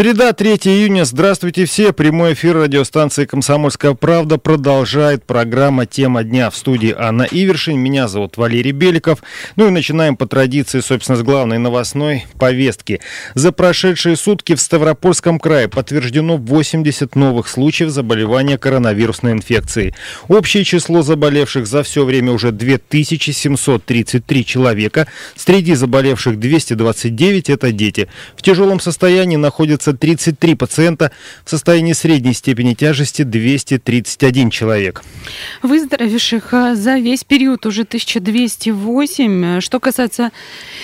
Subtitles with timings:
[0.00, 1.04] Среда, 3 июня.
[1.04, 1.92] Здравствуйте все.
[1.92, 7.78] Прямой эфир радиостанции «Комсомольская правда» продолжает программа «Тема дня» в студии Анна Ивершин.
[7.78, 9.22] Меня зовут Валерий Беликов.
[9.56, 13.02] Ну и начинаем по традиции, собственно, с главной новостной повестки.
[13.34, 19.94] За прошедшие сутки в Ставропольском крае подтверждено 80 новых случаев заболевания коронавирусной инфекцией.
[20.28, 25.08] Общее число заболевших за все время уже 2733 человека.
[25.36, 28.08] Среди заболевших 229– это дети.
[28.34, 31.10] В тяжелом состоянии находятся находится 33 пациента,
[31.44, 35.02] в состоянии средней степени тяжести 231 человек.
[35.62, 39.60] Выздоровевших а, за весь период уже 1208.
[39.60, 40.30] Что касается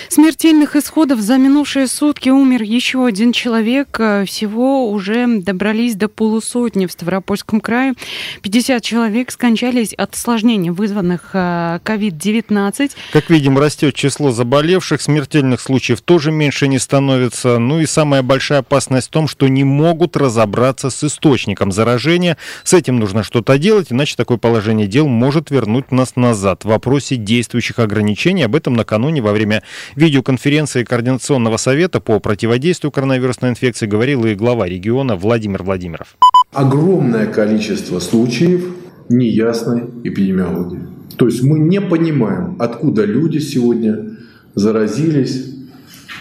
[0.09, 3.99] смертельных исходов, за минувшие сутки умер еще один человек.
[4.27, 7.95] Всего уже добрались до полусотни в Ставропольском крае.
[8.43, 12.91] 50 человек скончались от осложнений, вызванных COVID-19.
[12.91, 17.59] А, как видим, растет число заболевших, смертельных случаев тоже меньше не становится.
[17.59, 22.37] Ну и самая большая опасность опасность в том, что не могут разобраться с источником заражения.
[22.65, 26.65] С этим нужно что-то делать, иначе такое положение дел может вернуть нас назад.
[26.65, 29.63] В вопросе действующих ограничений об этом накануне во время
[29.97, 36.17] видеоконференции Координационного совета по противодействию коронавирусной инфекции говорил и глава региона Владимир Владимиров.
[36.53, 38.63] Огромное количество случаев
[39.09, 40.87] неясной эпидемиологии.
[41.17, 44.17] То есть мы не понимаем, откуда люди сегодня
[44.55, 45.56] заразились.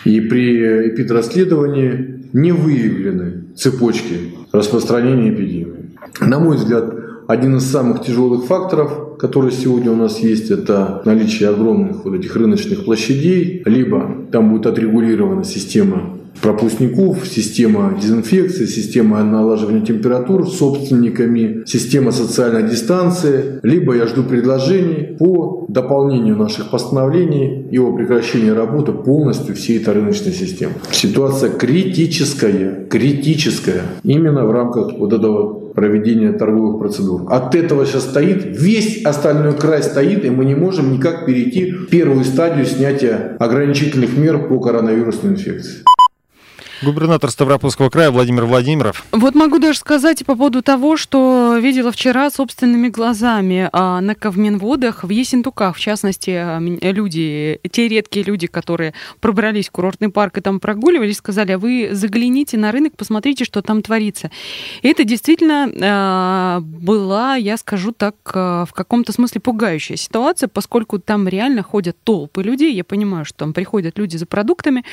[0.06, 4.17] И при эпидрасследовании не выявлены цепочки
[4.52, 5.92] распространения эпидемии.
[6.22, 6.94] На мой взгляд,
[7.28, 12.36] один из самых тяжелых факторов, который сегодня у нас есть, это наличие огромных вот этих
[12.36, 22.11] рыночных площадей, либо там будет отрегулирована система пропускников, система дезинфекции, система налаживания температур собственниками, система
[22.11, 29.56] социальной дистанции, либо я жду предложений по дополнению наших постановлений и о прекращении работы полностью
[29.56, 30.73] всей этой рыночной системы.
[30.91, 37.23] Ситуация критическая, критическая именно в рамках вот этого проведения торговых процедур.
[37.29, 41.90] От этого сейчас стоит, весь остальной край стоит, и мы не можем никак перейти в
[41.90, 45.84] первую стадию снятия ограничительных мер по коронавирусной инфекции.
[46.81, 49.06] Губернатор Ставропольского края Владимир Владимиров.
[49.12, 55.03] Вот могу даже сказать по поводу того, что видела вчера собственными глазами а, на Ковминводах
[55.03, 60.41] в Есентуках, в частности, а, люди, те редкие люди, которые пробрались в курортный парк и
[60.41, 64.30] там прогуливались, сказали, а вы загляните на рынок, посмотрите, что там творится.
[64.81, 71.28] И это действительно а, была, я скажу так, в каком-то смысле пугающая ситуация, поскольку там
[71.28, 72.74] реально ходят толпы людей.
[72.74, 74.84] Я понимаю, что там приходят люди за продуктами,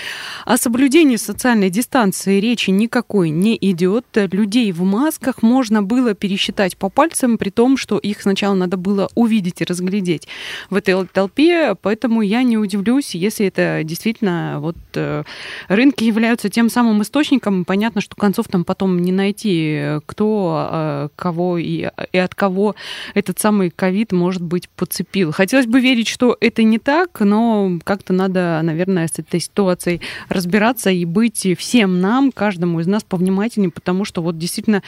[0.44, 4.06] а соблюдение социальной дистанции речи никакой не идет.
[4.14, 9.08] Людей в масках можно было пересчитать по пальцам, при том, что их сначала надо было
[9.14, 10.28] увидеть и разглядеть
[10.70, 15.24] в этой толпе, поэтому я не удивлюсь, если это действительно вот э,
[15.68, 17.64] рынки являются тем самым источником.
[17.64, 22.74] Понятно, что концов там потом не найти, кто э, кого и, и от кого
[23.14, 25.32] этот самый ковид, может быть, подцепил.
[25.32, 30.90] Хотелось бы верить, что это не так, но как-то надо, наверное, с этой ситуацией разбираться
[30.90, 34.82] и быть всем нам, каждому из нас повнимательнее, потому что вот действительно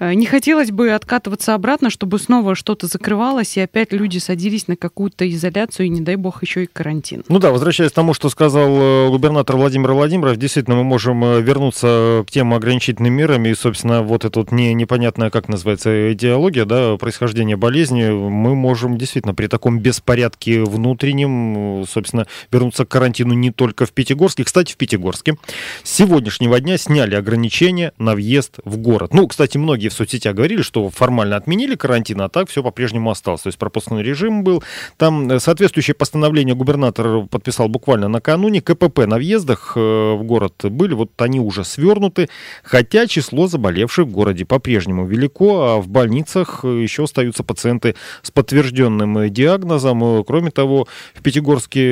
[0.00, 5.28] не хотелось бы откатываться обратно, чтобы снова что-то закрывалось, и опять люди садились на какую-то
[5.30, 7.24] изоляцию, и не дай бог еще и карантин.
[7.28, 11.40] Ну да, возвращаясь к тому, что сказал э, губернатор Владимир Владимиров, действительно мы можем э,
[11.40, 16.64] вернуться к тем ограничительным мерам, и, собственно, вот эта вот не, непонятная, как называется, идеология,
[16.64, 23.50] да, происхождения болезни, мы можем действительно при таком беспорядке внутреннем, собственно, вернуться к карантину не
[23.50, 24.44] только в Пятигорске.
[24.44, 25.36] Кстати, в Пятигорске
[25.82, 29.14] сегодняшнего дня сняли ограничения на въезд в город.
[29.14, 33.42] Ну, кстати, многие в соцсетях говорили, что формально отменили карантин, а так все по-прежнему осталось.
[33.42, 34.62] То есть пропускной режим был.
[34.96, 38.60] Там э, соответствующее постановление губернатор подписал буквально накануне.
[38.60, 42.28] КПП на въездах э, в город были, вот они уже свернуты,
[42.62, 49.30] хотя число заболевших в городе по-прежнему велико, а в больницах еще остаются пациенты с подтвержденным
[49.30, 50.24] диагнозом.
[50.24, 51.84] Кроме того, в, Пятигорске,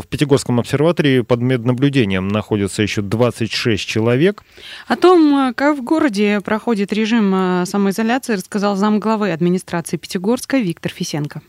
[0.00, 4.42] в Пятигорском обсерватории под меднаблюдением находятся еще 20 26 человек.
[4.88, 11.42] О том, как в городе проходит режим э, самоизоляции, рассказал замглавы администрации Пятигорска Виктор Фисенко.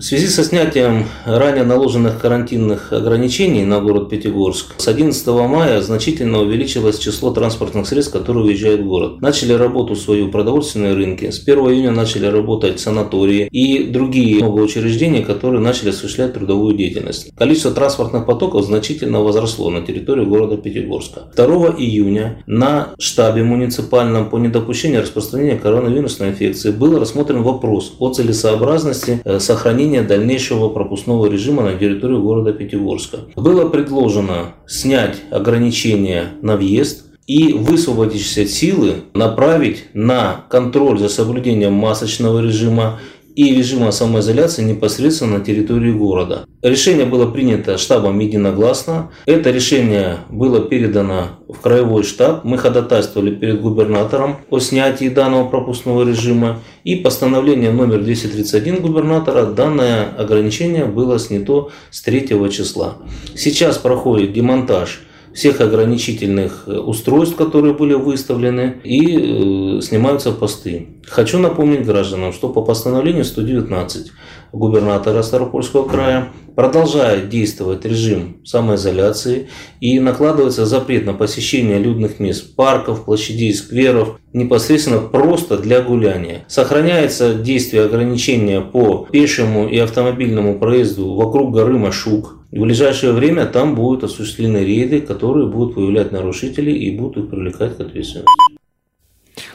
[0.00, 6.40] В связи со снятием ранее наложенных карантинных ограничений на город Пятигорск, с 11 мая значительно
[6.40, 9.20] увеличилось число транспортных средств, которые уезжают в город.
[9.20, 11.30] Начали работу свою продовольственные рынки.
[11.30, 17.30] С 1 июня начали работать санатории и другие учреждения, которые начали осуществлять трудовую деятельность.
[17.36, 21.24] Количество транспортных потоков значительно возросло на территории города Пятигорска.
[21.36, 29.20] 2 июня на штабе муниципальном по недопущению распространения коронавирусной инфекции был рассмотрен вопрос о целесообразности
[29.26, 33.18] э, сохранения введения дальнейшего пропускного режима на территорию города Пятигорска.
[33.36, 42.40] Было предложено снять ограничения на въезд и высвободившиеся силы направить на контроль за соблюдением масочного
[42.40, 43.00] режима
[43.40, 46.44] и режима самоизоляции непосредственно на территории города.
[46.60, 49.12] Решение было принято штабом единогласно.
[49.24, 52.44] Это решение было передано в краевой штаб.
[52.44, 56.58] Мы ходатайствовали перед губернатором о снятии данного пропускного режима.
[56.84, 62.98] И постановление номер 231 губернатора данное ограничение было снято с 3 числа.
[63.34, 65.00] Сейчас проходит демонтаж
[65.34, 70.88] всех ограничительных э, устройств, которые были выставлены, и э, снимаются посты.
[71.06, 74.10] Хочу напомнить гражданам, что по постановлению 119
[74.52, 79.48] губернатора Ставропольского края продолжает действовать режим самоизоляции
[79.80, 86.44] и накладывается запрет на посещение людных мест, парков, площадей, скверов, непосредственно просто для гуляния.
[86.48, 93.74] Сохраняется действие ограничения по пешему и автомобильному проезду вокруг горы Машук, в ближайшее время там
[93.74, 98.59] будут осуществлены рейды, которые будут выявлять нарушителей и будут их привлекать к ответственности.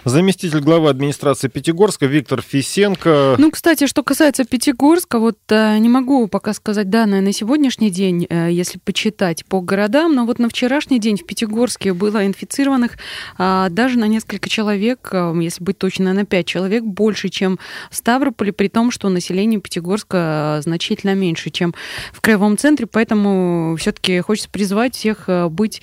[0.06, 3.38] Заместитель главы администрации Пятигорска Виктор Фисенко.
[3.40, 8.28] Ну, кстати, что касается Пятигорска, вот э, не могу пока сказать данные на сегодняшний день,
[8.30, 13.00] э, если почитать по городам, но вот на вчерашний день в Пятигорске было инфицированных
[13.40, 17.58] а, даже на несколько человек, э, если быть точно, на 5 человек больше, чем
[17.90, 21.74] в Ставрополе, при том, что население Пятигорска значительно меньше, чем
[22.14, 25.82] в Краевом центре, поэтому все-таки хочется призвать всех быть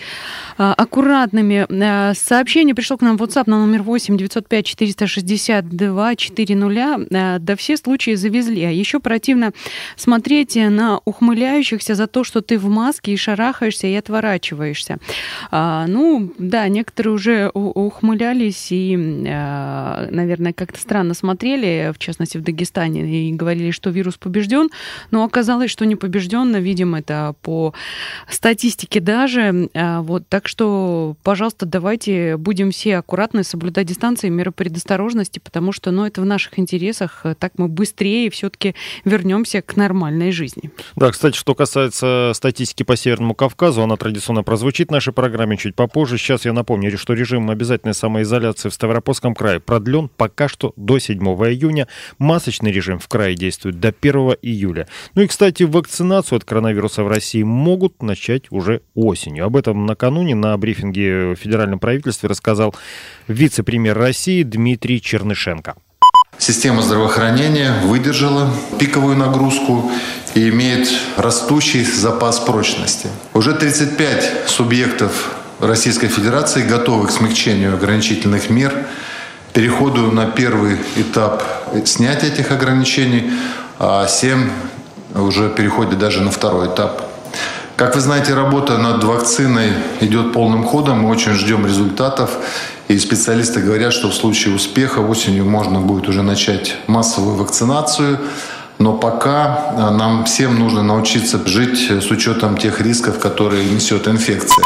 [0.59, 1.67] аккуратными.
[2.15, 7.77] Сообщение пришло к нам в WhatsApp на номер 8 8 905 462 400, да все
[7.77, 8.65] случаи завезли.
[8.65, 9.53] А еще противно
[9.97, 14.99] смотреть на ухмыляющихся за то, что ты в маске и шарахаешься и отворачиваешься.
[15.51, 22.43] А, ну, да, некоторые уже ухмылялись и, а, наверное, как-то странно смотрели, в частности, в
[22.43, 24.69] Дагестане, и говорили, что вирус побежден,
[25.11, 27.73] но оказалось, что не побежден, видим это по
[28.29, 29.71] статистике даже.
[29.75, 35.71] А, вот, так что, пожалуйста, давайте будем все аккуратны, соблюдать дистанцию дистанции, меры предосторожности, потому
[35.71, 37.25] что ну, это в наших интересах.
[37.39, 40.73] Так мы быстрее все-таки вернемся к нормальной жизни.
[40.97, 45.77] Да, кстати, что касается статистики по Северному Кавказу, она традиционно прозвучит в нашей программе чуть
[45.77, 46.19] попозже.
[46.19, 51.19] Сейчас я напомню, что режим обязательной самоизоляции в Ставропольском крае продлен пока что до 7
[51.21, 51.87] июня.
[52.19, 54.89] Масочный режим в крае действует до 1 июля.
[55.15, 59.45] Ну и, кстати, вакцинацию от коронавируса в России могут начать уже осенью.
[59.45, 62.75] Об этом накануне на брифинге в федеральном правительстве рассказал
[63.29, 65.75] вице-премьер премьер России Дмитрий Чернышенко.
[66.39, 69.91] Система здравоохранения выдержала пиковую нагрузку
[70.35, 73.09] и имеет растущий запас прочности.
[73.35, 78.73] Уже 35 субъектов Российской Федерации готовы к смягчению ограничительных мер,
[79.53, 81.45] переходу на первый этап
[81.85, 83.31] снятия этих ограничений,
[83.79, 84.51] а 7
[85.15, 87.12] уже переходят даже на второй этап.
[87.83, 91.01] Как вы знаете, работа над вакциной идет полным ходом.
[91.01, 92.31] Мы очень ждем результатов.
[92.87, 98.21] И специалисты говорят, что в случае успеха осенью можно будет уже начать массовую вакцинацию.
[98.79, 104.65] Но пока а, нам всем нужно научиться жить с учетом тех рисков, которые несет инфекция.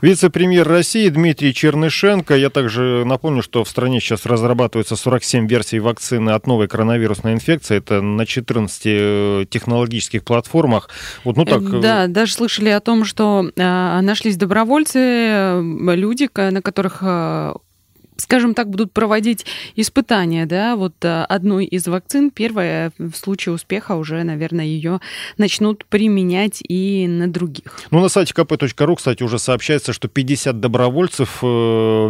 [0.00, 2.36] Вице-премьер России Дмитрий Чернышенко.
[2.36, 7.76] Я также напомню, что в стране сейчас разрабатывается 47 версий вакцины от новой коронавирусной инфекции.
[7.76, 10.88] Это на 14 э, технологических платформах.
[11.24, 11.62] Вот, ну, так...
[11.62, 15.62] Э, да, даже слышали о том, что э, нашлись добровольцы, э,
[15.94, 17.54] люди, на которых э,
[18.16, 22.30] скажем так, будут проводить испытания, да, вот э, одной из вакцин.
[22.30, 25.00] Первая в случае успеха уже, наверное, ее
[25.38, 27.80] начнут применять и на других.
[27.90, 31.46] Ну, на сайте kp.ru, кстати, уже сообщается, что 50 добровольцев э,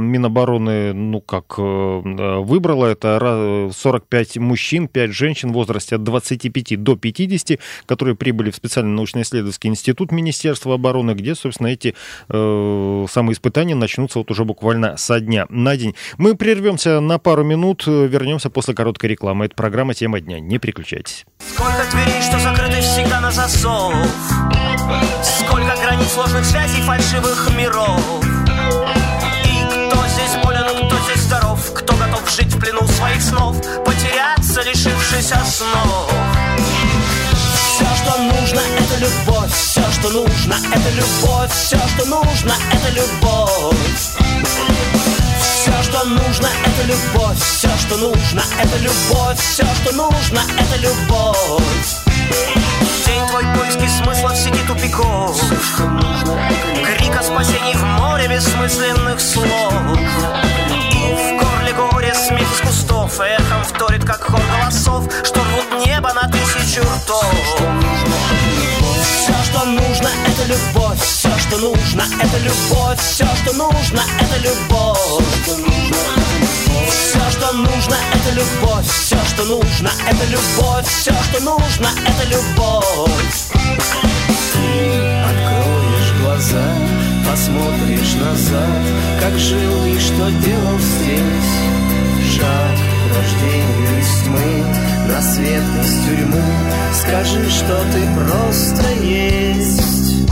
[0.00, 6.96] Минобороны, ну, как э, выбрало, это 45 мужчин, 5 женщин в возрасте от 25 до
[6.96, 11.94] 50, которые прибыли в специальный научно-исследовательский институт Министерства обороны, где, собственно, эти
[12.28, 15.91] э, самые испытания начнутся вот уже буквально со дня на день.
[16.18, 19.46] Мы прервемся на пару минут, вернемся после короткой рекламы.
[19.46, 20.40] Это программа «Тема дня».
[20.40, 21.24] Не переключайтесь.
[21.54, 23.94] Сколько дверей, что закрыты всегда на засов.
[25.22, 28.00] Сколько границ сложных связей фальшивых миров.
[29.44, 34.62] И кто здесь болен, кто здесь здоров, кто готов жить в плену своих снов, потеряться,
[34.62, 36.10] лишившись основ.
[37.56, 44.71] Все, что нужно, это любовь, все, что нужно, это любовь, все, что нужно, это любовь
[46.02, 47.38] что нужно, это любовь.
[47.38, 49.38] Все, что нужно, это любовь.
[49.38, 51.96] Все, что нужно, это любовь.
[53.06, 55.36] День твой поиски смысла в сети тупиков
[56.84, 59.72] Крик о спасении в море бессмысленных слов.
[60.70, 63.20] И в горле горе смех из кустов.
[63.20, 67.24] Эхом вторит, как хор голосов Что рвут небо на тысячу ртов.
[67.24, 68.16] Все, что нужно,
[70.26, 74.98] это любовь Все, что что нужно, это любовь, все, что нужно, это любовь.
[76.88, 83.50] Все, что нужно, это любовь, все, что нужно, это любовь, все, что нужно, это любовь.
[85.28, 86.64] Откроешь глаза,
[87.28, 88.82] посмотришь назад,
[89.20, 91.52] как жил и что делал здесь.
[92.34, 96.42] Шаг к рождению из на свет из тюрьмы,
[96.92, 100.26] скажи, что ты просто есть.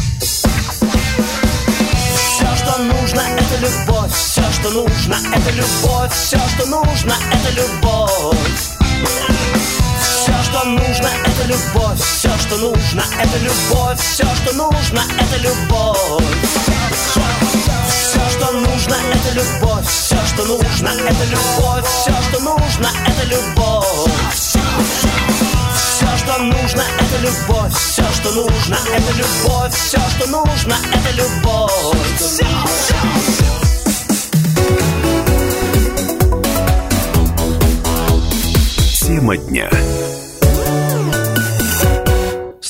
[2.15, 8.11] Все, что нужно, это любовь, все, что нужно, это любовь, все, что нужно, это любовь.
[10.01, 16.25] Все, что нужно, это любовь, все, что нужно, это любовь, все, что нужно, это любовь.
[18.21, 23.87] Все, что нужно, это любовь, все, что нужно, это любовь, все, что нужно, это любовь.
[25.75, 31.73] Все, что нужно, это любовь, все, что нужно, это любовь, все, что нужно, это любовь.
[32.19, 32.45] Все,
[39.07, 39.71] Тема дня.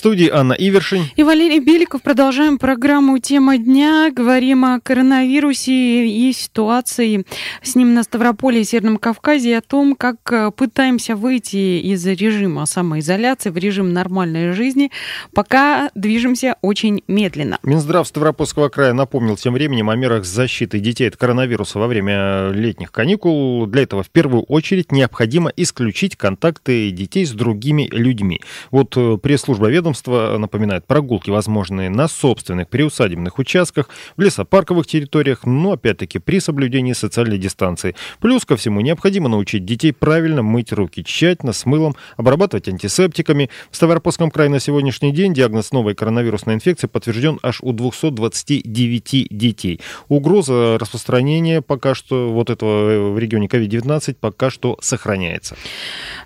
[0.00, 1.11] Студии Анна Ивершин.
[1.14, 2.00] И Валерий Беликов.
[2.00, 4.11] Продолжаем программу «Тема дня».
[4.11, 7.26] Говорим о коронавирусе и ситуации
[7.62, 12.07] с ним на Ставрополе и Северном Кавказе, и о том, как э, пытаемся выйти из
[12.07, 14.90] режима самоизоляции в режим нормальной жизни,
[15.35, 17.59] пока движемся очень медленно.
[17.62, 22.90] Минздрав Ставропольского края напомнил тем временем о мерах защиты детей от коронавируса во время летних
[22.90, 23.66] каникул.
[23.66, 28.40] Для этого в первую очередь необходимо исключить контакты детей с другими людьми.
[28.71, 29.89] Вот э, пресс-служба ведомства
[30.38, 37.38] напоминает, прогулки возможные на собственных приусадебных участках, в лесопарковых территориях, но опять-таки при соблюдении социальной
[37.38, 37.94] дистанции.
[38.20, 43.50] Плюс ко всему необходимо научить детей правильно мыть руки, тщательно, с мылом, обрабатывать антисептиками.
[43.70, 49.80] В Ставропольском крае на сегодняшний день диагноз новой коронавирусной инфекции подтвержден аж у 229 детей.
[50.09, 55.56] Угроза распространения пока что вот этого в регионе COVID-19 пока что сохраняется.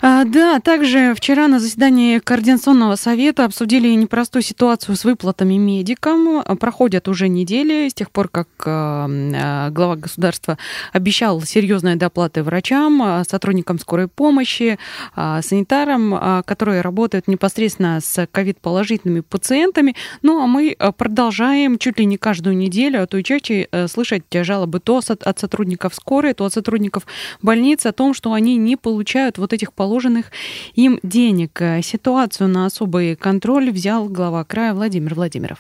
[0.00, 6.42] А, да, также вчера на заседании Координационного совета обсудили непростую ситуацию с выплатами медикам.
[6.58, 10.58] Проходят уже недели с тех пор, как э, глава государства
[10.92, 14.76] обещал серьезные доплаты врачам, э, сотрудникам скорой помощи,
[15.14, 19.94] э, санитарам, которые работают непосредственно с ковид-положительными пациентами.
[20.22, 24.80] Ну, а мы продолжаем чуть ли не каждую неделю, а то и чаще слышать жалобы
[24.80, 27.06] то от сотрудников скорой, то от сотрудников
[27.40, 30.32] больницы о том, что они не получают вот этих положенных
[30.74, 31.62] им денег.
[31.82, 35.58] Ситуацию на особый контроль контроль взял глава края Владимир Владимиров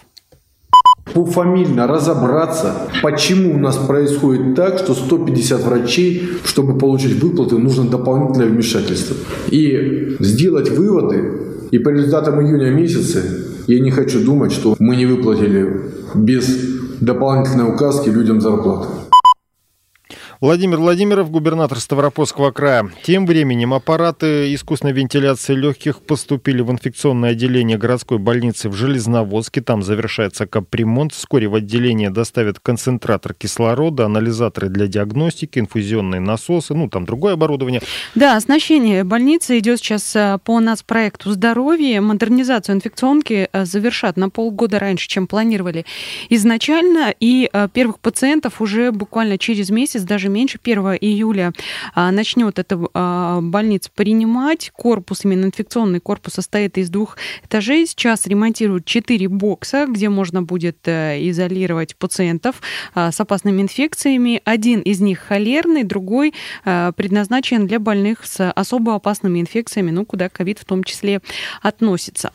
[1.12, 2.72] пофамильно разобраться,
[3.02, 9.14] почему у нас происходит так, что 150 врачей, чтобы получить выплаты, нужно дополнительное вмешательство.
[9.50, 11.30] И сделать выводы,
[11.70, 13.20] и по результатам июня месяца
[13.66, 15.82] я не хочу думать, что мы не выплатили
[16.14, 16.46] без
[17.00, 18.88] дополнительной указки людям зарплату.
[20.44, 22.90] Владимир Владимиров, губернатор Ставропольского края.
[23.02, 29.62] Тем временем аппараты искусственной вентиляции легких поступили в инфекционное отделение городской больницы в Железноводске.
[29.62, 31.14] Там завершается капремонт.
[31.14, 37.80] Вскоре в отделение доставят концентратор кислорода, анализаторы для диагностики, инфузионные насосы, ну там другое оборудование.
[38.14, 42.02] Да, оснащение больницы идет сейчас э, по нас проекту здоровья.
[42.02, 45.86] Модернизацию инфекционки э, завершат на полгода раньше, чем планировали
[46.28, 47.14] изначально.
[47.18, 51.52] И э, первых пациентов уже буквально через месяц, даже меньше, 1 июля
[51.94, 54.70] а, начнет эта а, больница принимать.
[54.74, 57.86] Корпус, именно инфекционный корпус состоит из двух этажей.
[57.86, 62.60] Сейчас ремонтируют 4 бокса, где можно будет э, изолировать пациентов
[62.94, 64.42] а, с опасными инфекциями.
[64.44, 70.58] Один из них холерный, другой предназначен для больных с особо опасными инфекциями, ну, куда ковид
[70.58, 71.20] в том числе
[71.62, 72.32] относится.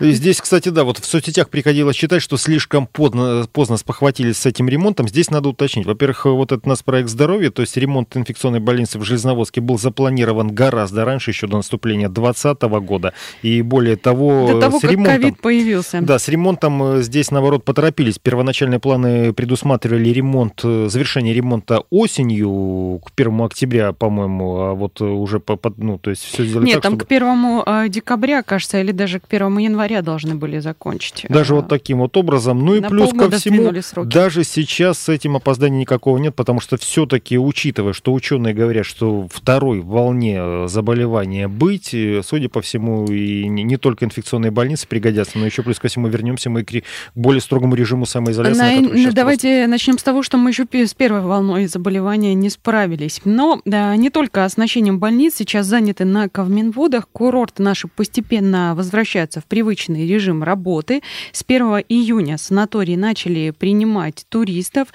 [0.00, 4.46] И здесь, кстати, да, вот в соцсетях приходилось читать, что слишком поздно, поздно спохватились с
[4.46, 5.06] этим ремонтом.
[5.06, 5.84] Здесь надо уточнить.
[5.84, 9.78] Во-первых, вот этот у нас проект здоровья, то есть ремонт инфекционной больницы в Железноводске был
[9.78, 13.12] запланирован гораздо раньше, еще до наступления 2020 года.
[13.42, 15.16] И более того, до того, с как ремонтом...
[15.16, 16.00] ковид появился.
[16.00, 18.18] Да, с ремонтом э, здесь, наоборот, поторопились.
[18.18, 25.40] Первоначальные планы предусматривали ремонт, э, завершение ремонта осенью, к 1 октября, по-моему, а вот уже,
[25.40, 27.04] по, ну, то есть все сделали Нет, так, там чтобы...
[27.04, 31.26] к 1 э, декабря, кажется, или даже к 1 января января должны были закончить.
[31.28, 32.64] Даже вот таким вот образом.
[32.64, 33.72] Ну и На плюс ко всему,
[34.04, 39.26] даже сейчас с этим опозданием никакого нет, потому что все-таки, учитывая, что ученые говорят, что
[39.32, 41.94] второй волне э, заболевания быть,
[42.24, 46.50] судя по всему, и не только инфекционные больницы пригодятся, но еще плюс ко всему вернемся
[46.50, 46.70] мы к
[47.14, 48.58] более строгому режиму самоизоляции.
[48.58, 49.66] На, на давайте просто...
[49.70, 53.20] начнем с того, что мы еще с первой волной заболевания не справились.
[53.24, 57.08] Но да, не только оснащением больниц сейчас заняты на Ковминводах.
[57.08, 61.00] Курорты наши постепенно возвращаются в привычный обычный режим работы.
[61.32, 64.88] С 1 июня санатории начали принимать туристов.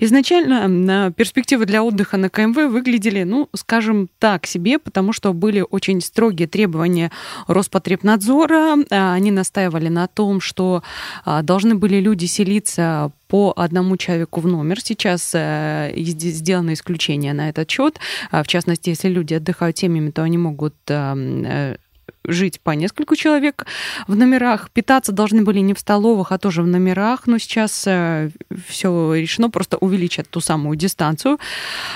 [0.00, 6.00] Изначально перспективы для отдыха на КМВ выглядели, ну, скажем так себе, потому что были очень
[6.00, 7.10] строгие требования
[7.46, 8.76] Роспотребнадзора.
[8.90, 10.82] А, они настаивали на том, что
[11.24, 14.80] а, должны были люди селиться по одному человеку в номер.
[14.80, 17.98] Сейчас э, сделано исключение на этот счет.
[18.30, 21.76] А, в частности, если люди отдыхают семьями, то они могут э,
[22.24, 23.66] жить по нескольку человек
[24.06, 24.70] в номерах.
[24.70, 27.26] Питаться должны были не в столовых, а тоже в номерах.
[27.26, 28.30] Но сейчас э,
[28.68, 31.38] все решено просто увеличить ту самую дистанцию.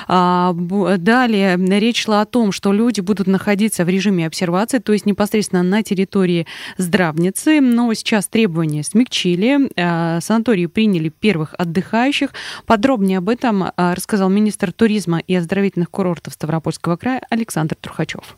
[0.09, 5.07] А, далее речь шла о том, что люди будут находиться в режиме обсервации, то есть
[5.07, 6.47] непосредственно на территории
[6.77, 7.61] здравницы.
[7.61, 9.71] Но сейчас требования смягчили.
[9.77, 12.31] А, санатории приняли первых отдыхающих.
[12.67, 18.37] Подробнее об этом а, рассказал министр туризма и оздоровительных курортов Ставропольского края Александр Трухачев.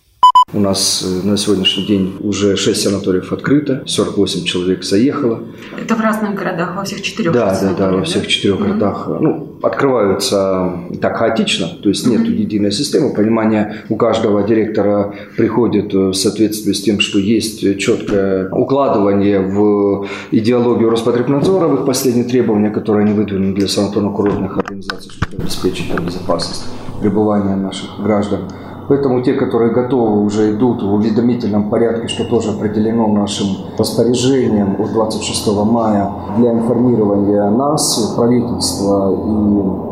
[0.54, 5.42] У нас э, на сегодняшний день уже 6 санаториев открыто, 48 человек заехало.
[5.78, 7.34] Это в разных городах, во всех четырех?
[7.34, 8.66] Да, да, да, во всех четырех mm-hmm.
[8.66, 9.08] городах.
[9.20, 12.34] Ну, открываются так хаотично, то есть нет mm-hmm.
[12.34, 13.12] единой системы.
[13.12, 20.88] Понимание у каждого директора приходит в соответствии с тем, что есть четкое укладывание в идеологию
[20.88, 26.64] Роспотребнадзора, в их последние требования, которые они выдвинули для санаторно-курортных организаций, чтобы обеспечить безопасность
[27.02, 28.48] пребывания наших граждан.
[28.88, 34.92] Поэтому те, которые готовы, уже идут в уведомительном порядке, что тоже определено нашим распоряжением от
[34.92, 39.88] 26 мая для информирования нас, правительства и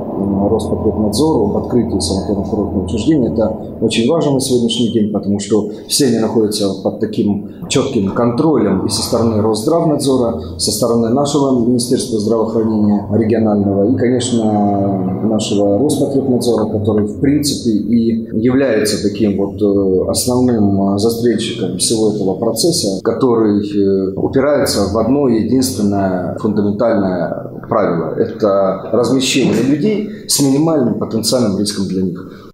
[0.49, 3.33] Роспотребнадзору об открытии санаторно-курортного учреждения.
[3.33, 8.87] Это очень важно на сегодняшний день, потому что все они находятся под таким четким контролем
[8.87, 17.07] и со стороны Росздравнадзора, со стороны нашего Министерства здравоохранения регионального и, конечно, нашего Роспотребнадзора, который,
[17.07, 24.93] в принципе, и является таким вот э, основным застрельщиком всего этого процесса, который э, упирается
[24.93, 28.15] в одно единственное фундаментальное правило.
[28.15, 32.46] Это размещение людей с минимальным потенциальным риском для них.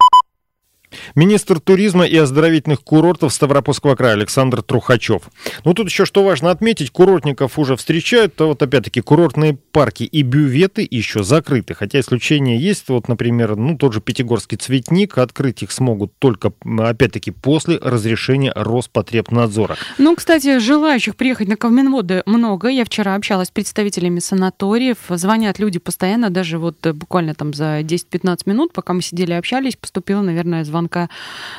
[1.15, 5.23] Министр туризма и оздоровительных курортов Ставропольского края Александр Трухачев.
[5.65, 10.23] Ну, тут еще что важно отметить, курортников уже встречают, то вот опять-таки курортные парки и
[10.23, 15.71] бюветы еще закрыты, хотя исключения есть, вот, например, ну, тот же Пятигорский цветник, открыть их
[15.71, 19.77] смогут только, опять-таки, после разрешения Роспотребнадзора.
[19.99, 25.79] Ну, кстати, желающих приехать на Ковменводы много, я вчера общалась с представителями санаториев, звонят люди
[25.79, 31.02] постоянно, даже вот буквально там за 10-15 минут, пока мы сидели общались, поступило, наверное, звонка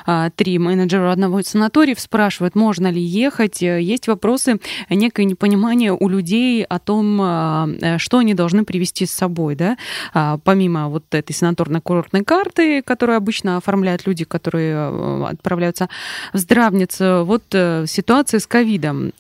[0.06, 3.62] а, три менеджера одного из санаториев спрашивают, можно ли ехать.
[3.62, 9.56] Есть вопросы, некое непонимание у людей о том, а, что они должны привезти с собой,
[9.56, 9.78] да,
[10.14, 15.90] а, помимо вот этой санаторно-курортной карты, которую обычно оформляют люди, которые отправляются
[16.34, 17.24] в здравницу.
[17.26, 19.14] Вот э, ситуация с ковидом.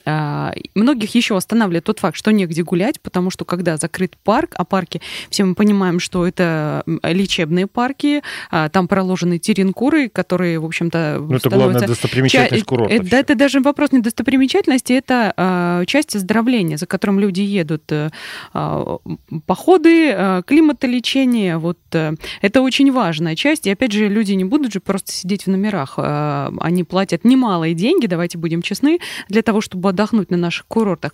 [0.75, 5.01] Многих еще останавливает тот факт, что негде гулять, потому что когда закрыт парк, а парки,
[5.29, 11.49] все мы понимаем, что это лечебные парки, там проложены теренкуры, которые, в общем-то, Ну, это
[11.49, 12.93] главная достопримечательность курорта.
[12.93, 17.91] Это, это даже вопрос не достопримечательности, это э, часть оздоровления, за которым люди едут.
[17.91, 18.10] Э,
[19.45, 23.67] походы, э, климатолечение, вот э, это очень важная часть.
[23.67, 25.95] И опять же, люди не будут же просто сидеть в номерах.
[25.97, 28.99] Э, они платят немалые деньги, давайте будем честны,
[29.30, 31.13] для того, чтобы отдохнуть на наших курортах.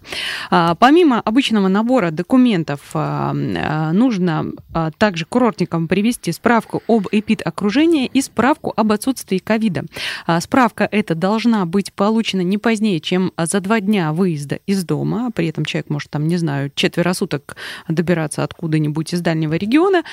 [0.51, 8.21] Э, помимо обычного набора документов, э, нужно э, также курортникам привести справку об эпид-окружении и
[8.21, 9.83] справку об об отсутствии ковида.
[10.25, 15.29] А, справка эта должна быть получена не позднее, чем за два дня выезда из дома.
[15.31, 17.55] При этом человек может, там, не знаю, четверо суток
[17.87, 20.03] добираться откуда-нибудь из дальнего региона.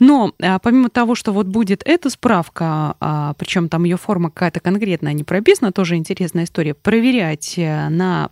[0.00, 4.60] Но а, помимо того, что вот будет эта справка, а, причем там ее форма какая-то
[4.60, 8.28] конкретная не прописана, тоже интересная история, проверять э, на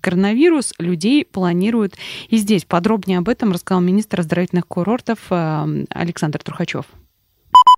[0.00, 1.94] коронавирус людей планируют
[2.28, 2.64] и здесь.
[2.64, 6.86] Подробнее об этом рассказал министр оздоровительных курортов Александр Трухачев.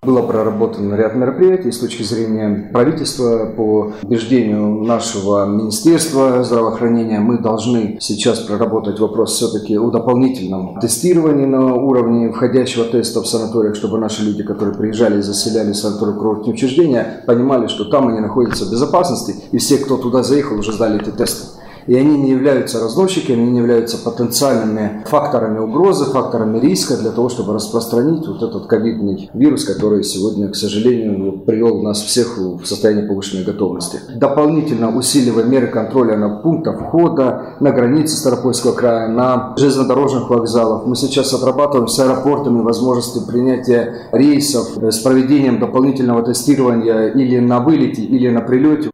[0.05, 3.45] Было проработано ряд мероприятий с точки зрения правительства.
[3.55, 11.75] По убеждению нашего Министерства здравоохранения мы должны сейчас проработать вопрос все-таки о дополнительном тестировании на
[11.75, 17.23] уровне входящего теста в санаториях, чтобы наши люди, которые приезжали и заселяли санатории курортные учреждения,
[17.25, 21.11] понимали, что там они находятся в безопасности, и все, кто туда заехал, уже сдали эти
[21.11, 27.11] тесты и они не являются разносчиками, они не являются потенциальными факторами угрозы, факторами риска для
[27.11, 32.65] того, чтобы распространить вот этот ковидный вирус, который сегодня, к сожалению, привел нас всех в
[32.65, 33.99] состояние повышенной готовности.
[34.15, 40.85] Дополнительно усиливая меры контроля на пунктах входа, на границе Старопольского края, на железнодорожных вокзалах.
[40.85, 48.01] Мы сейчас отрабатываем с аэропортами возможности принятия рейсов с проведением дополнительного тестирования или на вылете,
[48.01, 48.89] или на прилете.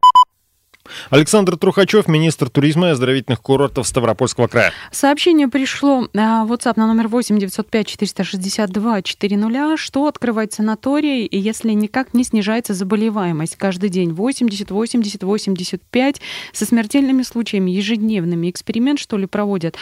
[1.09, 4.71] Александр Трухачев, министр туризма и оздоровительных курортов Ставропольского края.
[4.91, 12.13] Сообщение пришло на WhatsApp на номер 8 905 462 400, что открывать санаторий, если никак
[12.13, 16.21] не снижается заболеваемость каждый день 80, 80, 85
[16.53, 18.49] со смертельными случаями ежедневными.
[18.49, 19.77] Эксперимент, что ли, проводят.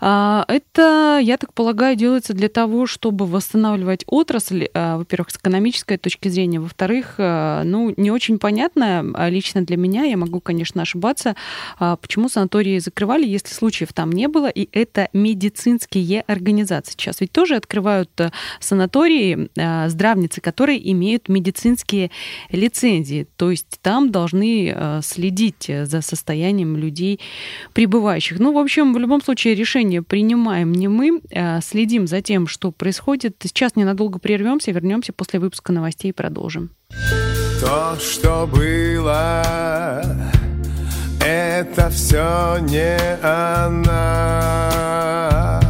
[0.00, 5.96] А, это, я так полагаю, делается для того, чтобы восстанавливать отрасль, а, во-первых, с экономической
[5.96, 11.36] точки зрения, во-вторых, а, ну, не очень понятно лично для меня, я могу, конечно, ошибаться,
[11.78, 16.92] почему санатории закрывали, если случаев там не было, и это медицинские организации.
[16.92, 18.10] Сейчас ведь тоже открывают
[18.60, 19.48] санатории,
[19.88, 22.10] здравницы, которые имеют медицинские
[22.50, 27.20] лицензии, то есть там должны следить за состоянием людей,
[27.72, 28.38] прибывающих.
[28.38, 32.72] Ну, в общем, в любом случае решение принимаем не мы, а следим за тем, что
[32.72, 33.36] происходит.
[33.42, 36.70] Сейчас ненадолго прервемся, вернемся после выпуска новостей и продолжим.
[37.60, 39.42] То, что было,
[41.20, 45.64] это все не о нас.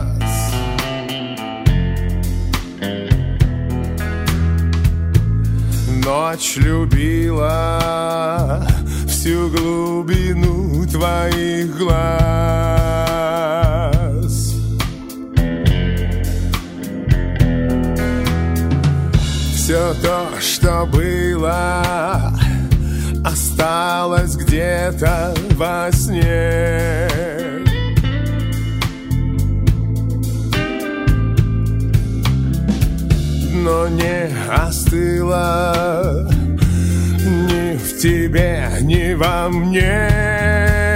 [6.05, 8.63] Ночь любила
[9.07, 12.78] всю глубину твоих глаз.
[19.69, 22.33] Все то, что было,
[23.23, 27.07] осталось где-то во сне.
[33.63, 36.27] Но не остыло
[37.21, 40.88] ни в тебе, ни во мне.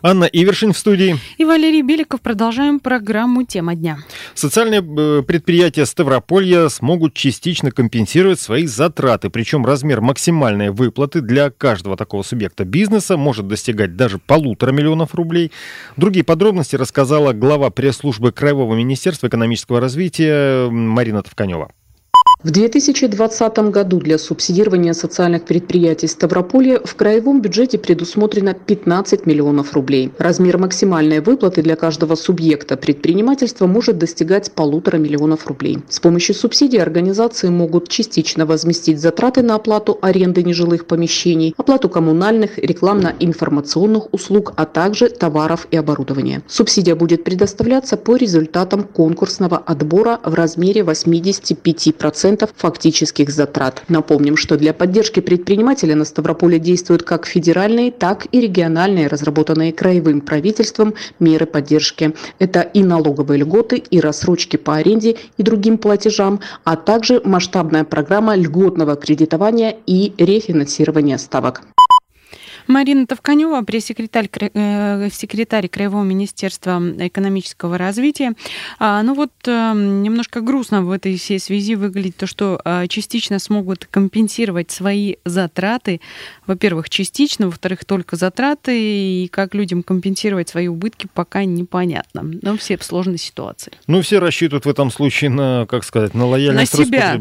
[0.00, 1.18] Анна Ивершин в студии.
[1.36, 2.20] И Валерий Беликов.
[2.20, 3.98] Продолжаем программу «Тема дня».
[4.34, 9.28] Социальные э, предприятия Ставрополья смогут частично компенсировать свои затраты.
[9.28, 15.50] Причем размер максимальной выплаты для каждого такого субъекта бизнеса может достигать даже полутора миллионов рублей.
[15.96, 21.72] Другие подробности рассказала глава пресс-службы Краевого министерства экономического развития Марина Товканева.
[22.40, 30.12] В 2020 году для субсидирования социальных предприятий Ставрополья в краевом бюджете предусмотрено 15 миллионов рублей.
[30.18, 35.80] Размер максимальной выплаты для каждого субъекта предпринимательства может достигать полутора миллионов рублей.
[35.88, 42.56] С помощью субсидий организации могут частично возместить затраты на оплату аренды нежилых помещений, оплату коммунальных,
[42.56, 46.42] рекламно-информационных услуг, а также товаров и оборудования.
[46.46, 53.82] Субсидия будет предоставляться по результатам конкурсного отбора в размере 85% 10% фактических затрат.
[53.88, 60.20] Напомним, что для поддержки предпринимателя на Ставрополе действуют как федеральные, так и региональные, разработанные краевым
[60.20, 62.14] правительством меры поддержки.
[62.38, 68.34] Это и налоговые льготы, и рассрочки по аренде и другим платежам, а также масштабная программа
[68.36, 71.62] льготного кредитования и рефинансирования ставок.
[72.68, 78.34] Марина Товканева, пресс-секретарь э, секретарь Краевого министерства экономического развития.
[78.78, 83.38] А, ну вот э, немножко грустно в этой всей связи выглядит то, что э, частично
[83.38, 86.02] смогут компенсировать свои затраты.
[86.46, 88.78] Во-первых, частично, во-вторых, только затраты.
[88.78, 92.22] И как людям компенсировать свои убытки, пока непонятно.
[92.42, 93.72] Но все в сложной ситуации.
[93.86, 97.18] Ну, все рассчитывают в этом случае на, как сказать, на лояльность на себя.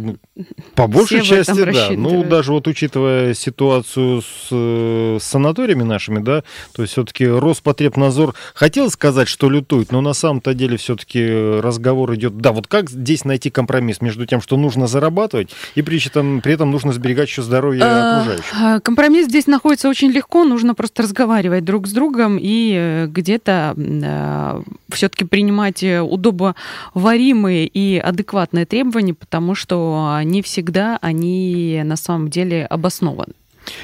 [0.76, 1.90] По большей все части, да.
[1.92, 4.50] Ну, даже вот учитывая ситуацию с,
[5.24, 10.54] с санаториями нашими, да, то есть все-таки Роспотребнадзор хотел сказать, что лютует, но на самом-то
[10.54, 15.52] деле все-таки разговор идет, да, вот как здесь найти компромисс между тем, что нужно зарабатывать,
[15.76, 18.54] и при этом, при этом нужно сберегать еще здоровье а, окружающих?
[18.60, 23.76] А, компромисс здесь находится очень легко, нужно просто разговаривать друг с другом и э, где-то
[23.78, 32.66] э, все-таки принимать удобоваримые и адекватные требования, потому что не всегда они на самом деле
[32.66, 33.34] обоснованы.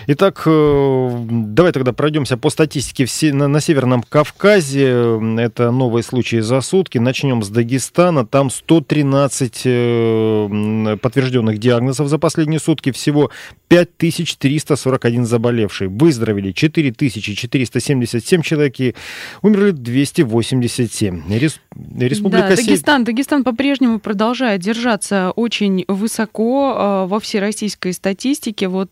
[0.08, 5.20] Итак, э, давай тогда пройдемся по статистике на Северном Кавказе.
[5.40, 6.98] Это новые случаи за сутки.
[6.98, 8.26] Начнем с Дагестана.
[8.26, 12.92] Там 113 э, подтвержденных диагнозов за последние сутки.
[12.92, 13.32] Всего
[13.68, 15.88] 5341 заболевший.
[15.88, 18.96] Выздоровели 4477 человек и
[19.42, 21.24] умерли 287.
[22.00, 28.68] Республика да, Дагестан, Дагестан по-прежнему продолжает держаться очень высоко э, во всероссийской статистике.
[28.68, 28.92] Вот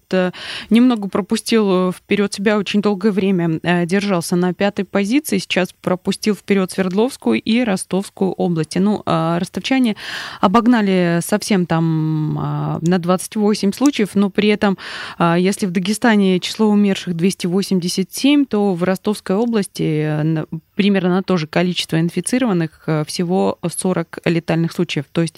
[0.81, 6.35] немного пропустил э, вперед себя очень долгое время, э, держался на пятой позиции, сейчас пропустил
[6.35, 8.79] вперед Свердловскую и Ростовскую области.
[8.79, 9.95] Ну, а ростовчане
[10.39, 14.77] обогнали совсем там а, на 28 случаев, но при этом,
[15.17, 20.45] а, если в Дагестане число умерших 287, то в Ростовской области э,
[20.81, 25.05] примерно на то же количество инфицированных всего 40 летальных случаев.
[25.11, 25.35] То есть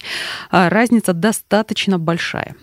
[0.50, 2.54] разница достаточно большая.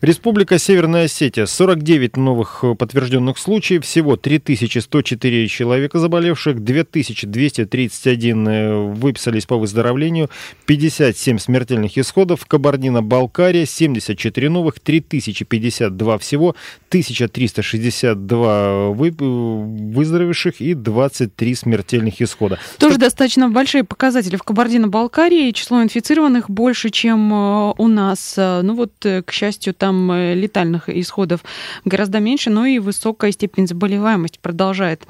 [0.00, 1.46] Республика Северная Осетия.
[1.46, 3.84] 49 новых э, подтвержденных случаев.
[3.84, 6.60] Всего 3104 человека заболевших.
[6.60, 10.30] 2231 э, выписались по выздоровлению.
[10.66, 12.46] 57 смертельных исходов.
[12.46, 13.66] Кабардино-Балкария.
[13.66, 14.80] 74 новых.
[14.80, 16.56] 3052 всего.
[16.88, 19.08] 1362 вы...
[19.08, 22.58] Э, выздоровевших и 23 смертельных исхода.
[22.78, 23.02] Тоже Что...
[23.02, 24.36] достаточно большие показатели.
[24.36, 28.34] В Кабардино-Балкарии число инфицированных больше, чем у нас.
[28.36, 31.40] Ну вот, к счастью, там э, летальных исходов
[31.84, 35.02] гораздо меньше, но и высокая степень заболеваемости продолжает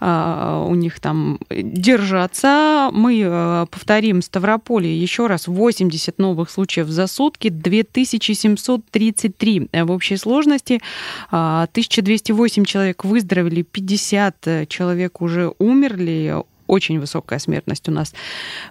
[0.00, 2.90] у них там держаться.
[2.92, 10.80] Мы э, повторим Ставрополье еще раз 80 новых случаев за сутки, 2733 в общей сложности,
[11.30, 18.14] 1208 а, человек выздоровели, 50 человек уже умерли, очень высокая смертность у нас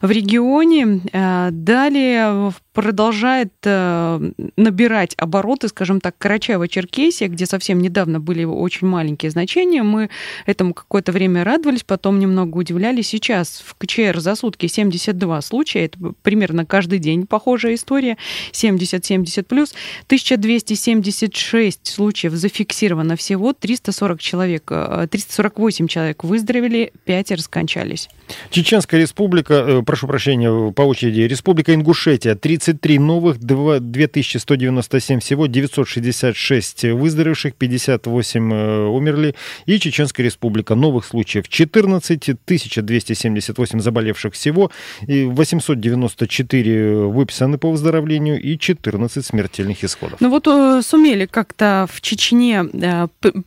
[0.02, 1.02] в регионе.
[1.12, 9.32] Э, далее продолжает э, набирать обороты, скажем так, Карачаево-Черкесия, где совсем недавно были очень маленькие
[9.32, 9.82] значения.
[9.82, 10.10] Мы
[10.46, 13.08] этому какое-то время радовались, потом немного удивлялись.
[13.08, 18.18] Сейчас в КЧР за сутки 72 случая, это примерно каждый день похожая история,
[18.52, 19.74] 70-70 плюс.
[20.08, 28.10] 1276 случаев зафиксировано всего, 340 человек, 348 э, человек выздоровели, 5 раскончались.
[28.50, 32.36] Чеченская республика, э, прошу прощения, по очереди, Республика Ингушетия,
[32.66, 39.36] 33 новых, 2197 всего, 966 выздоровевших, 58 э, умерли.
[39.68, 44.72] И Чеченская республика, новых случаев 14, 1278 заболевших всего,
[45.08, 50.20] и 894 выписаны по выздоровлению и 14 смертельных исходов.
[50.20, 52.66] Ну вот э, сумели как-то в Чечне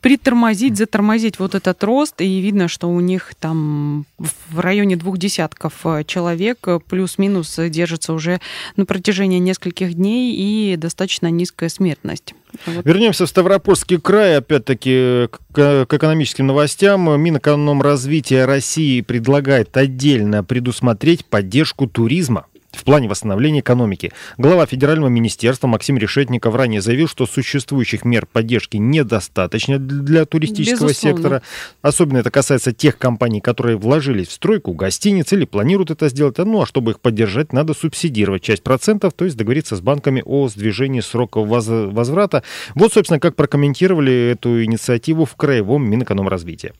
[0.00, 5.74] притормозить, затормозить вот этот рост, и видно, что у них там в районе двух десятков
[5.84, 8.40] э, человек э, плюс-минус держится уже
[8.76, 9.07] на протяжении
[9.38, 12.34] нескольких дней и достаточно низкая смертность.
[12.66, 12.84] Вот.
[12.84, 17.20] Вернемся в Ставропольский край, опять-таки, к, к экономическим новостям.
[17.20, 24.12] Минэкономразвития России предлагает отдельно предусмотреть поддержку туризма в плане восстановления экономики.
[24.36, 31.16] Глава федерального министерства Максим Решетников ранее заявил, что существующих мер поддержки недостаточно для туристического Безусловно.
[31.16, 31.42] сектора.
[31.82, 36.38] Особенно это касается тех компаний, которые вложились в стройку гостиниц или планируют это сделать.
[36.38, 40.48] Ну а чтобы их поддержать, надо субсидировать часть процентов, то есть договориться с банками о
[40.48, 42.42] сдвижении срока возврата.
[42.74, 46.74] Вот, собственно, как прокомментировали эту инициативу в Краевом Минэкономразвития.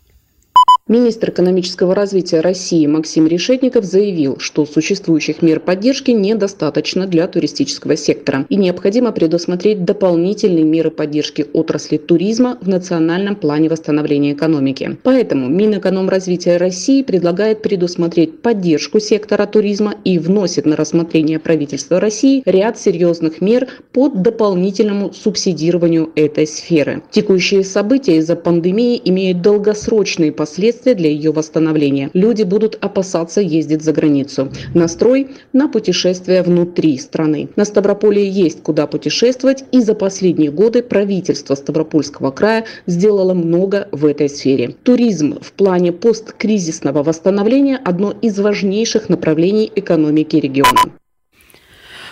[0.88, 8.46] Министр экономического развития России Максим Решетников заявил, что существующих мер поддержки недостаточно для туристического сектора
[8.48, 14.96] и необходимо предусмотреть дополнительные меры поддержки отрасли туризма в национальном плане восстановления экономики.
[15.02, 22.78] Поэтому Минэкономразвития России предлагает предусмотреть поддержку сектора туризма и вносит на рассмотрение правительства России ряд
[22.78, 27.02] серьезных мер по дополнительному субсидированию этой сферы.
[27.10, 32.10] Текущие события из-за пандемии имеют долгосрочные последствия последствия для ее восстановления.
[32.14, 34.52] Люди будут опасаться ездить за границу.
[34.74, 37.48] Настрой на путешествия внутри страны.
[37.56, 44.06] На Ставрополе есть куда путешествовать, и за последние годы правительство Ставропольского края сделало много в
[44.06, 44.74] этой сфере.
[44.84, 50.92] Туризм в плане посткризисного восстановления– одно из важнейших направлений экономики региона.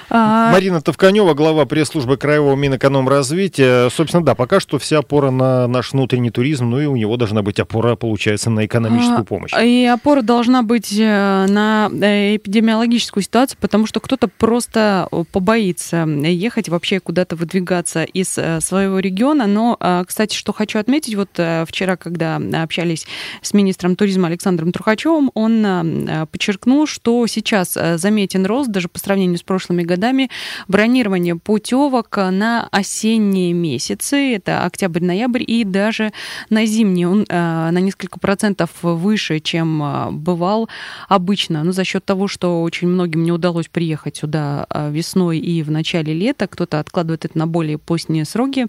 [0.09, 0.53] А...
[0.53, 3.88] Марина Товканева, глава пресс-службы Краевого Минэкономразвития.
[3.90, 7.42] Собственно, да, пока что вся опора на наш внутренний туризм, ну и у него должна
[7.42, 9.53] быть опора, получается, на экономическую а, помощь.
[9.61, 16.69] И опора должна быть э, на э, эпидемиологическую ситуацию, потому что кто-то просто побоится ехать
[16.69, 19.47] вообще куда-то выдвигаться из э, своего региона.
[19.47, 21.31] Но, кстати, что хочу отметить, вот
[21.66, 23.07] вчера, когда общались
[23.42, 29.42] с министром туризма Александром Трухачевым, он подчеркнул, что сейчас заметен рост даже по сравнению с
[29.42, 30.29] прошлыми годами годами
[30.69, 36.13] бронирование путевок на осенние месяцы, это октябрь-ноябрь, и даже
[36.51, 40.69] на зимние он э, на несколько процентов выше, чем э, бывал
[41.09, 41.65] обычно.
[41.65, 45.71] Ну, за счет того, что очень многим не удалось приехать сюда э, весной и в
[45.71, 48.67] начале лета, кто-то откладывает это на более поздние сроки.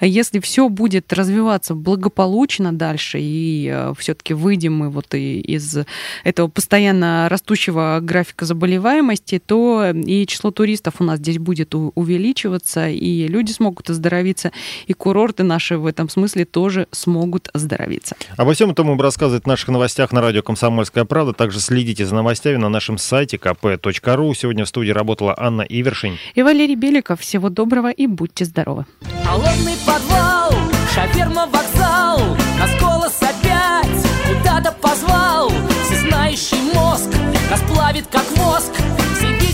[0.00, 5.78] Если все будет развиваться благополучно дальше, и все-таки выйдем мы вот из
[6.24, 10.67] этого постоянно растущего графика заболеваемости, то и число туристов
[11.00, 14.52] у нас здесь будет увеличиваться, и люди смогут оздоровиться,
[14.86, 18.16] и курорты наши в этом смысле тоже смогут оздоровиться.
[18.36, 21.32] Обо всем этом мы рассказывать в наших новостях на радио «Комсомольская правда».
[21.32, 24.34] Также следите за новостями на нашем сайте kp.ru.
[24.34, 26.18] Сегодня в студии работала Анна Ивершин.
[26.34, 27.20] И Валерий Беликов.
[27.20, 28.86] Всего доброго и будьте здоровы.
[29.24, 30.52] Холодный подвал,
[30.94, 32.18] шаверма вокзал,
[32.58, 35.50] нас голос опять куда-то позвал.
[35.84, 37.10] Всезнающий мозг
[37.50, 38.72] расплавит как воск,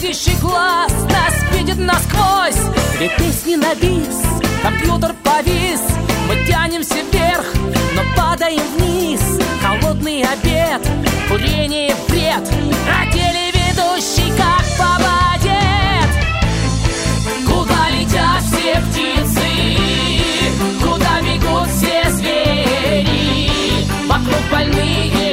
[0.05, 2.61] всевидящий глаз нас видит насквозь.
[2.99, 4.23] Две песни на бис,
[4.63, 5.81] компьютер повис,
[6.29, 7.47] мы тянемся вверх,
[7.95, 9.21] но падаем вниз.
[9.63, 10.83] Холодный обед,
[11.29, 12.47] курение вред,
[12.87, 16.11] а телеведущий как попадет.
[17.47, 19.49] Куда летят все птицы,
[20.83, 23.51] куда бегут все звери,
[24.07, 25.24] вокруг больные